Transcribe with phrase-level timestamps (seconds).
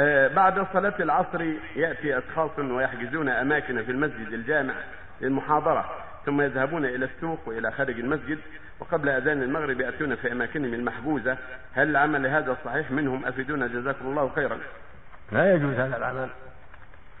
[0.00, 1.42] آه، بعد صلاة العصر
[1.76, 4.74] يأتي أشخاص ويحجزون أماكن في المسجد الجامع
[5.20, 5.90] للمحاضرة
[6.26, 8.38] ثم يذهبون إلى السوق وإلى خارج المسجد
[8.80, 11.36] وقبل أذان المغرب يأتون في أماكنهم المحجوزة
[11.72, 14.58] هل العمل هذا صحيح؟ منهم أفيدونا جزاكم الله خيرا.
[15.32, 16.28] لا يجوز هذا العمل.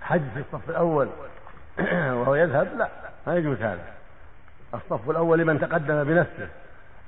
[0.02, 1.08] حج في الصف الأول
[2.18, 2.88] وهو يذهب؟ لا
[3.26, 3.84] ما يجوز هذا.
[4.74, 6.48] الصف الأول لمن تقدم بنفسه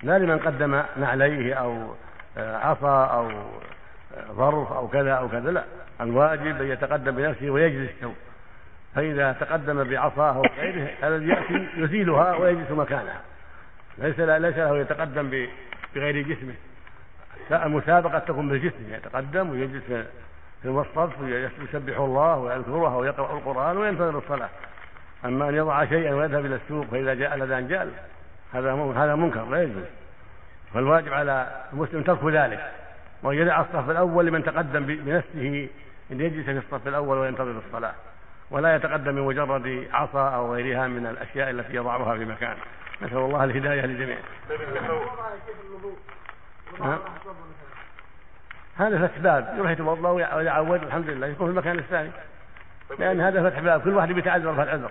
[0.02, 1.94] لا لمن قدم نعليه أو
[2.36, 3.30] عصا أو
[4.32, 5.64] ظرف أو كذا أو كذا لا.
[6.00, 8.14] الواجب أن يتقدم بنفسه ويجلس له.
[8.94, 13.20] فإذا تقدم بعصاه أو غيره الذي يأتي يزيلها ويجلس مكانها.
[13.98, 15.46] ليس ليس له يتقدم
[15.94, 16.54] بغير جسمه.
[17.64, 19.84] المسابقة تكون بالجسم يتقدم ويجلس
[20.62, 24.48] في الصف ويسبح الله ويذكره ويقرأ القرآن وينتظر الصلاة.
[25.24, 27.90] أما أن يضع شيئا ويذهب إلى السوق فإذا جاء الأذان جال
[28.52, 29.84] هذا هذا منكر لا يجوز.
[30.74, 32.72] فالواجب على المسلم ترك ذلك.
[33.22, 35.68] وأن يدع الصف الأول لمن تقدم بنفسه
[36.12, 37.94] أن يجلس في الصف الأول وينتظر الصلاة.
[38.50, 42.56] ولا يتقدم بمجرد عصا أو غيرها من الأشياء التي يضعها في مكان.
[43.02, 44.18] نسأل الله الهداية للجميع.
[48.76, 49.54] هذا فتح باب.
[49.56, 50.82] يروح يتوضأ ويعود.
[50.82, 51.26] الحمد لله.
[51.26, 52.10] يكون في المكان الثاني.
[52.98, 53.80] لأن هذا فتح باب.
[53.80, 54.90] كل واحد بيتعذر في العذر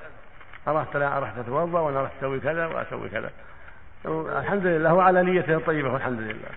[0.68, 3.32] أردت لا أردت أتوضأ وأنا أردت أسوي كذا وأسوي كذا.
[4.40, 4.90] الحمد لله.
[4.90, 5.94] هو على نيته الطيبة.
[5.94, 6.50] والحمد لله.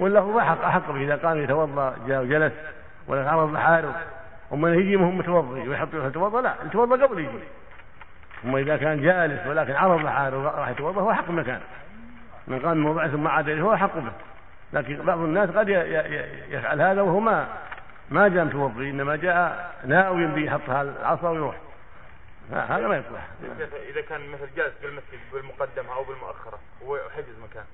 [0.00, 2.52] ولا هو احق احق إذا قام يتوضأ جاء وجلس
[3.06, 4.02] ولا تعرض لحاله
[4.52, 7.38] أما يجي مهم متوضي ويحط يتوضأ لا يتوضأ قبل يجي.
[8.44, 11.64] أما إذا كان جالس ولكن عرض لحاله راح يتوضأ هو حق مكانه.
[12.46, 14.12] من قام من موضعه ثم عاد هو حق به.
[14.72, 15.68] لكن بعض الناس قد
[16.48, 17.48] يفعل هذا وهو ما
[18.10, 21.56] ما جاء متوضي إنما جاء ناوي بيحط العصا ويروح.
[22.52, 23.28] هذا ما يصلح.
[23.90, 27.64] إذا كان مثل جالس بالمسجد بالمقدمة أو بالمؤخرة هو حجز مكان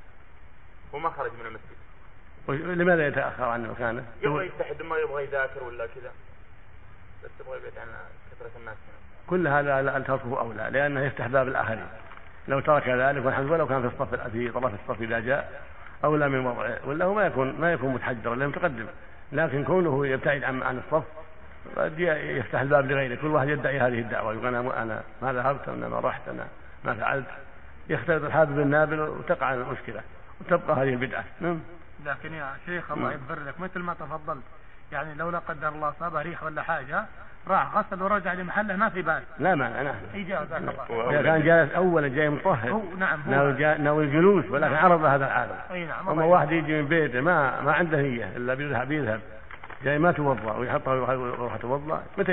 [0.92, 1.76] وما خرج من المسجد.
[2.48, 6.10] لماذا يتأخر عن مكانه؟ يبغى يتحد ما يبغى يذاكر ولا كذا.
[7.24, 7.88] بس يبغى يبعد عن
[8.30, 8.76] كثرة الناس.
[9.26, 11.86] كل هذا تركه اولى لأنه يفتح باب الآخرين.
[12.48, 15.62] لو ترك ذلك والحمد لله لو كان في الصف في طرف الصف إذا جاء
[16.04, 18.86] اولى من وضعه ولا هو ما يكون ما يكون متحجرا لأنه متقدم.
[19.32, 21.04] لكن كونه يبتعد عن عن الصف
[21.76, 23.14] قد يفتح الباب لغيره.
[23.14, 24.32] كل واحد يدعي هذه الدعوة.
[24.32, 26.46] يقول أنا أنا ما ذهبت أنا ما رحت أنا
[26.84, 27.26] ما فعلت.
[27.88, 30.00] يختلط الحابب بالنابل وتقع المشكلة
[30.40, 31.24] وتبقى هذه البدعة.
[31.40, 31.60] نعم.
[32.04, 34.42] لكن يا شيخ الله يغفر لك مثل ما تفضلت.
[34.92, 37.04] يعني لو لا قدر الله اصابه ريح ولا حاجة
[37.48, 39.22] راح غسل ورجع لمحله ما في بأس.
[39.38, 39.94] لا مانع نعم.
[40.14, 42.70] اجازه الله كان جالس اولا جاي مطهر.
[42.70, 46.88] هو نعم هو ناوي الجلوس ولكن عرض هذا العالم إي نعم أما واحد يجي من
[46.88, 49.20] بيته ما ما عنده نية إلا بيذهب بيذهب
[49.84, 52.32] جاي ما توضأ ويحطها ويروح يتوضا متى